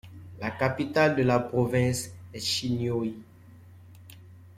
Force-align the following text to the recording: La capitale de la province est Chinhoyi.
La 0.39 0.49
capitale 0.49 1.15
de 1.15 1.21
la 1.21 1.39
province 1.39 2.09
est 2.33 2.39
Chinhoyi. 2.39 3.13